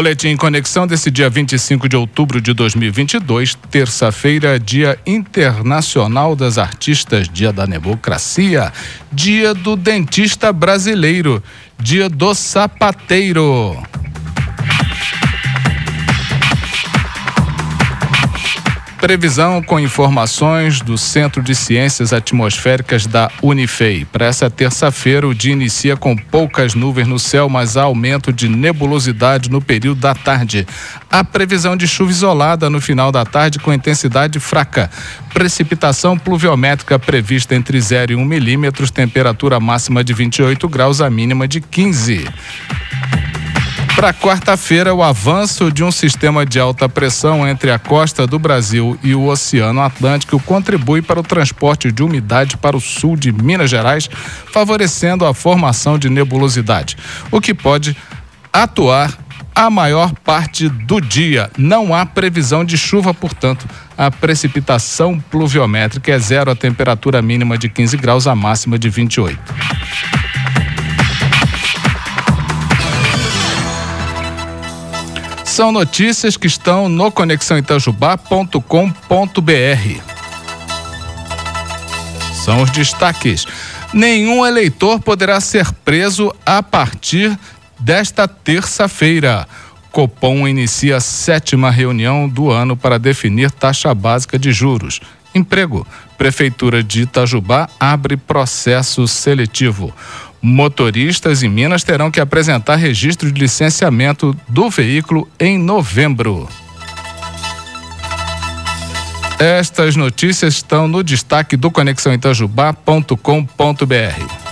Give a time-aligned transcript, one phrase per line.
[0.00, 7.52] Boletim Conexão desse dia 25 de outubro de 2022, terça-feira, Dia Internacional das Artistas, Dia
[7.52, 8.72] da Democracia,
[9.12, 11.42] Dia do Dentista Brasileiro,
[11.78, 13.76] Dia do Sapateiro.
[19.00, 24.04] Previsão com informações do Centro de Ciências Atmosféricas da Unifei.
[24.04, 28.46] Para essa terça-feira, o dia inicia com poucas nuvens no céu, mas há aumento de
[28.46, 30.66] nebulosidade no período da tarde.
[31.10, 34.90] A previsão de chuva isolada no final da tarde com intensidade fraca.
[35.32, 41.48] Precipitação pluviométrica prevista entre 0 e 1 milímetros, temperatura máxima de 28 graus, a mínima
[41.48, 42.28] de 15.
[44.00, 48.98] Para quarta-feira, o avanço de um sistema de alta pressão entre a costa do Brasil
[49.02, 53.68] e o Oceano Atlântico contribui para o transporte de umidade para o sul de Minas
[53.68, 54.08] Gerais,
[54.50, 56.96] favorecendo a formação de nebulosidade,
[57.30, 57.94] o que pode
[58.50, 59.12] atuar
[59.54, 61.50] a maior parte do dia.
[61.58, 67.68] Não há previsão de chuva, portanto, a precipitação pluviométrica é zero, a temperatura mínima de
[67.68, 69.38] 15 graus, a máxima de 28.
[75.50, 80.00] São notícias que estão no conexãoitajubá.com.br.
[82.32, 83.44] São os destaques.
[83.92, 87.36] Nenhum eleitor poderá ser preso a partir
[87.80, 89.44] desta terça-feira.
[89.90, 95.00] Copom inicia a sétima reunião do ano para definir taxa básica de juros.
[95.34, 95.84] Emprego.
[96.16, 99.92] Prefeitura de Itajubá abre processo seletivo.
[100.42, 106.48] Motoristas em Minas terão que apresentar registro de licenciamento do veículo em novembro.
[109.38, 114.50] Estas notícias estão no destaque do conexãoitajubá.com.br.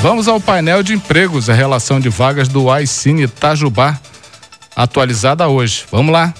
[0.00, 4.00] Vamos ao painel de empregos, a relação de vagas do iCine Itajubá,
[4.74, 5.84] atualizada hoje.
[5.92, 6.34] Vamos lá.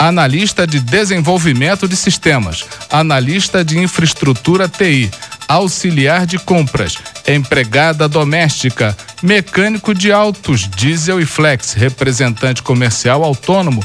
[0.00, 5.10] Analista de desenvolvimento de sistemas, analista de infraestrutura TI,
[5.46, 6.96] auxiliar de compras,
[7.26, 13.84] empregada doméstica, mecânico de autos, diesel e flex, representante comercial autônomo,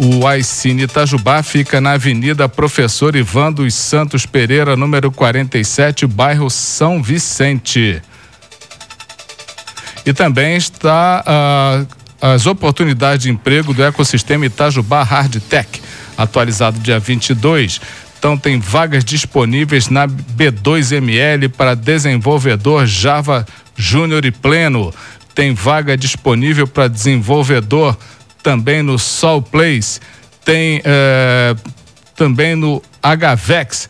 [0.00, 7.02] O Aicine Itajubá fica na Avenida Professor Ivan dos Santos Pereira, número 47, bairro São
[7.02, 8.00] Vicente.
[10.06, 11.84] E também está uh,
[12.20, 15.68] as oportunidades de emprego do ecossistema Itajubá Hard Tech,
[16.16, 17.80] atualizado dia 22.
[18.18, 23.44] Então tem vagas disponíveis na B2ML para desenvolvedor Java
[23.76, 24.94] Júnior e Pleno
[25.38, 27.96] tem vaga disponível para desenvolvedor
[28.42, 30.00] também no Sol Place,
[30.44, 31.54] tem é,
[32.16, 33.88] também no HVEX.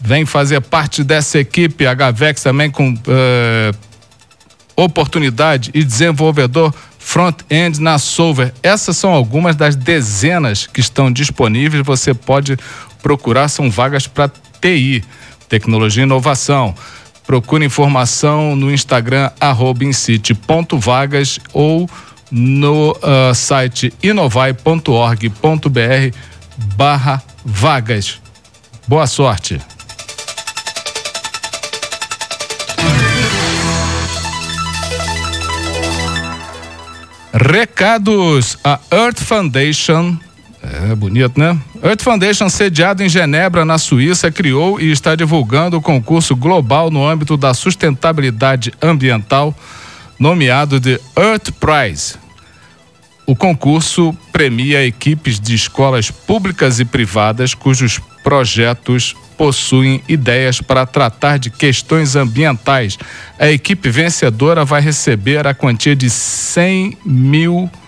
[0.00, 3.72] Vem fazer parte dessa equipe, HVEX também com é,
[4.74, 8.54] oportunidade e desenvolvedor front-end na Solver.
[8.62, 11.84] Essas são algumas das dezenas que estão disponíveis.
[11.84, 12.56] Você pode
[13.02, 14.32] procurar, são vagas para
[14.62, 15.04] TI,
[15.46, 16.74] tecnologia e inovação.
[17.28, 19.30] Procure informação no Instagram,
[19.82, 21.86] incite.vagas ou
[22.30, 25.28] no uh, site inovai.org.br
[26.74, 28.18] barra vagas.
[28.86, 29.60] Boa sorte!
[37.34, 38.56] Recados.
[38.64, 40.18] A Earth Foundation
[40.62, 41.58] é bonito, né?
[41.82, 47.06] Earth Foundation, sediado em Genebra, na Suíça, criou e está divulgando o concurso global no
[47.06, 49.54] âmbito da sustentabilidade ambiental,
[50.18, 52.16] nomeado de Earth Prize.
[53.24, 61.38] O concurso premia equipes de escolas públicas e privadas cujos projetos possuem ideias para tratar
[61.38, 62.98] de questões ambientais.
[63.38, 67.87] A equipe vencedora vai receber a quantia de 100 mil reais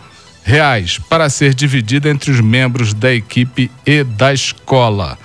[0.50, 5.16] reais para ser dividida entre os membros da equipe e da escola.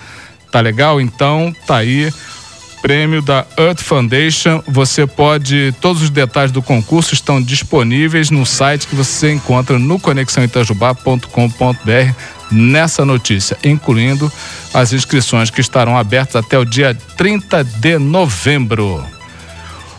[0.51, 1.01] Tá legal?
[1.01, 2.13] Então, tá aí
[2.85, 4.61] prêmio da Earth Foundation.
[4.67, 9.99] Você pode, todos os detalhes do concurso estão disponíveis no site que você encontra no
[9.99, 12.13] conexãoitajubá.com.br
[12.51, 14.31] nessa notícia, incluindo
[14.71, 19.14] as inscrições que estarão abertas até o dia 30 de novembro.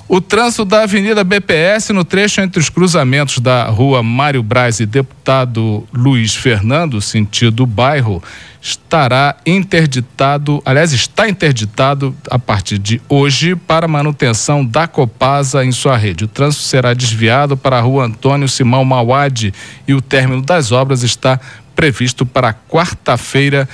[0.08, 4.86] O trânsito da Avenida BPS no trecho entre os cruzamentos da Rua Mário Braz e
[4.86, 8.22] Deputado Luiz Fernando, sentido bairro,
[8.62, 15.96] estará interditado, aliás, está interditado a partir de hoje para manutenção da Copasa em sua
[15.96, 16.22] rede.
[16.22, 19.52] O trânsito será desviado para a Rua Antônio Simão Mauad
[19.88, 21.40] e o término das obras está
[21.74, 23.68] previsto para quarta-feira,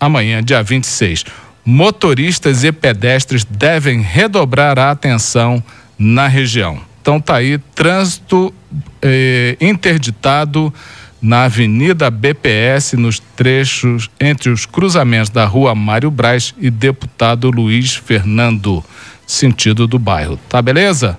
[0.00, 5.62] amanhã, dia 26 motoristas e pedestres devem redobrar a atenção
[5.98, 6.80] na região.
[7.02, 8.54] Então tá aí trânsito
[9.02, 10.72] eh, interditado
[11.20, 17.96] na Avenida BPS nos trechos entre os cruzamentos da Rua Mário Braz e Deputado Luiz
[17.96, 18.84] Fernando,
[19.26, 20.38] sentido do bairro.
[20.48, 21.18] Tá beleza?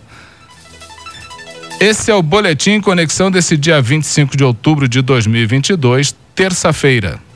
[1.80, 7.27] Esse é o boletim conexão desse dia 25 de outubro de 2022, terça-feira.